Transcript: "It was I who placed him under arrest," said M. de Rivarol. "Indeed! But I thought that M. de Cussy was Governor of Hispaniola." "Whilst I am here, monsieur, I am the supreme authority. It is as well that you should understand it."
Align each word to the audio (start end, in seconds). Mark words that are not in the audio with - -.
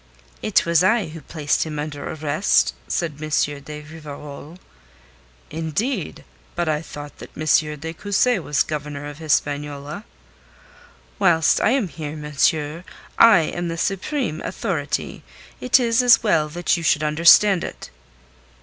"It 0.41 0.65
was 0.65 0.83
I 0.83 1.09
who 1.09 1.21
placed 1.21 1.61
him 1.61 1.77
under 1.77 2.11
arrest," 2.11 2.73
said 2.87 3.21
M. 3.21 3.29
de 3.59 3.81
Rivarol. 3.83 4.57
"Indeed! 5.51 6.23
But 6.55 6.67
I 6.67 6.81
thought 6.81 7.19
that 7.19 7.29
M. 7.37 7.79
de 7.79 7.93
Cussy 7.93 8.39
was 8.39 8.63
Governor 8.63 9.05
of 9.05 9.19
Hispaniola." 9.19 10.03
"Whilst 11.19 11.61
I 11.61 11.69
am 11.69 11.87
here, 11.87 12.15
monsieur, 12.15 12.83
I 13.19 13.41
am 13.41 13.67
the 13.67 13.77
supreme 13.77 14.41
authority. 14.41 15.21
It 15.59 15.79
is 15.79 16.01
as 16.01 16.23
well 16.23 16.49
that 16.49 16.75
you 16.75 16.81
should 16.81 17.03
understand 17.03 17.63
it." 17.63 17.91